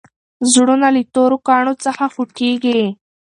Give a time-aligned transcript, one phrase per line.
[0.51, 2.81] زړونه له تورو کاڼو څخه خوټېږي.